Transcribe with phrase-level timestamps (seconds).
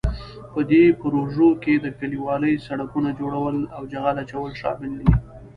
[0.53, 5.11] په دې پروژو کې د کلیوالي سړکونو جوړول او جغل اچول شامل دي.